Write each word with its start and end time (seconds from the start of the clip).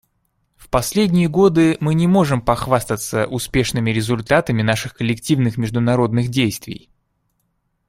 В 0.55 0.67
последние 0.69 1.29
годы 1.29 1.77
мы 1.79 1.93
не 1.93 2.07
можем 2.07 2.41
похвастаться 2.41 3.27
успешными 3.27 3.91
результатами 3.91 4.63
наших 4.63 4.95
коллективных 4.95 5.57
международных 5.57 6.29
действий. 6.29 6.89